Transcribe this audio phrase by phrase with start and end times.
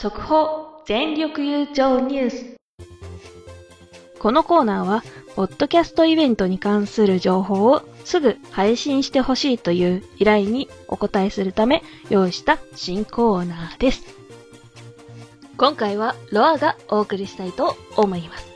[0.00, 2.56] 速報全力優勝ニュース
[4.20, 5.02] このコーナーは、
[5.34, 14.04] ポッドキャストイベントに関する情報をすぐ配信してほしいという依頼にお答えするため用意した新コーナーです。
[15.56, 18.46] 今回はロアがお送りしたいと思います。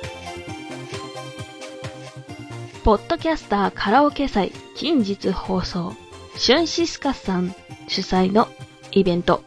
[2.84, 5.92] ポッドキャスターカラオケ祭近日放送、
[6.36, 7.52] シュンシスカさん
[7.88, 8.46] 主催の
[8.92, 9.42] イベント、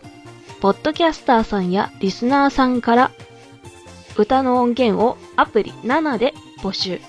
[0.65, 3.11] ポッドキャスターさんやリスナーさんから
[4.17, 6.33] 歌の音源をアプリ7で
[6.63, 6.99] 募集。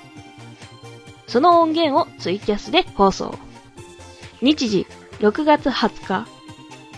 [1.26, 3.34] その音源をツイキャスで放送。
[4.42, 4.86] 日時
[5.20, 6.26] 6月20日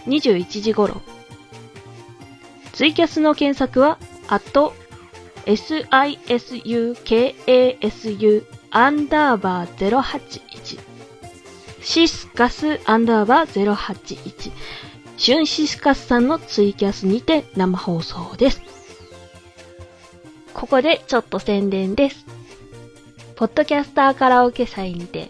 [0.08, 1.00] 21時頃。
[2.72, 3.96] ツイキャスの検索は、
[4.26, 4.74] あと、
[5.46, 10.80] sisukasu アンダーバー081。
[11.82, 14.50] シスカスアンダーバー081。
[15.18, 18.62] シュンシスカスさんのツイキャスにて生放送です。
[20.54, 22.24] ここでちょっと宣伝です。
[23.34, 25.28] ポッドキャスターカラオケ祭にて、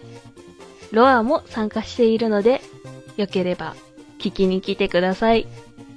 [0.91, 2.61] ロアも参加しているので、
[3.17, 3.75] よければ
[4.19, 5.47] 聞きに来てください。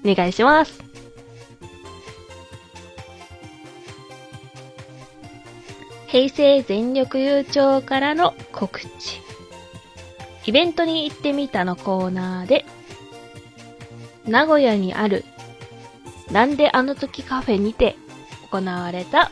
[0.04, 0.82] お願いします。
[6.06, 9.20] 平成全力優勝からの告知。
[10.46, 12.64] イベントに行ってみたのコーナーで、
[14.26, 15.24] 名古屋にある、
[16.30, 17.96] なんであの時カフェにて
[18.50, 19.30] 行われた、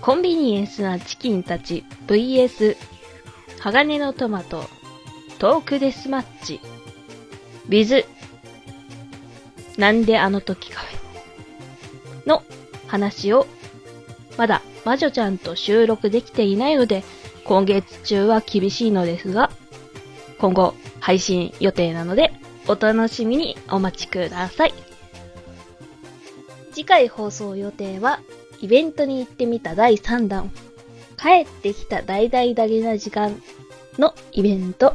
[0.00, 2.76] コンビニエンスなチキンたち VS
[3.60, 4.64] 鋼のトマト
[5.38, 6.60] トークデスマッチ
[7.68, 8.06] with
[9.76, 12.42] なんであの時カフェの
[12.86, 13.46] 話を
[14.38, 17.04] まだ魔女ちゃんと収録できていないので
[17.44, 19.50] 今月中は厳しいのですが
[20.38, 22.32] 今後配信予定なので
[22.70, 24.74] お楽しみにお待ちください。
[26.72, 28.20] 次回放送予定は、
[28.60, 30.52] イベントに行ってみた第3弾、
[31.20, 33.42] 帰ってきた大々ダゲな時間
[33.98, 34.94] のイベント、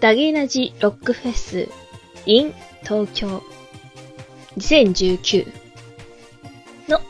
[0.00, 1.68] ダゲナジロックフェス
[2.24, 2.54] in
[2.84, 3.42] 東京
[4.56, 5.52] 2019
[6.88, 7.00] の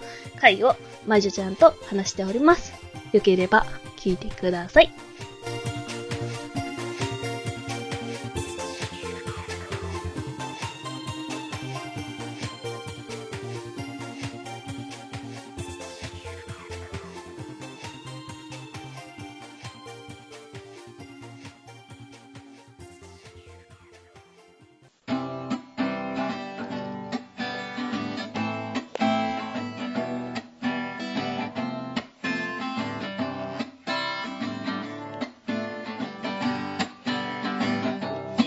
[0.40, 0.74] 回を
[1.06, 2.72] 魔女ちゃんと話しております。
[3.12, 3.64] よければ
[3.96, 4.90] 聞いてください。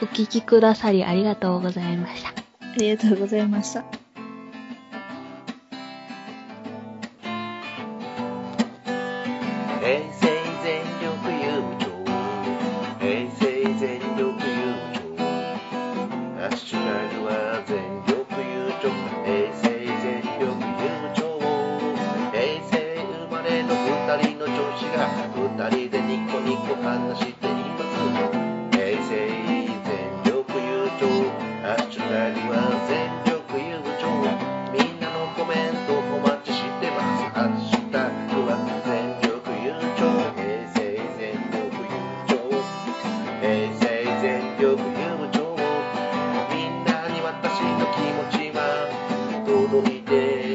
[0.00, 2.30] お聞きくださりありがとうございました。
[2.30, 2.34] あ
[2.76, 4.07] りがとうございました。
[31.00, 34.10] 明日ちらには全力優勝
[34.74, 37.38] みんなのコメントお待ちしてます。
[37.38, 37.78] 明日シ
[38.42, 41.94] は全力優勝平成全力優
[42.26, 42.42] 勝
[43.38, 43.86] 平成
[44.18, 45.54] 全力優勝
[46.50, 48.58] みんなに私の気持ちは
[49.46, 50.47] 届いて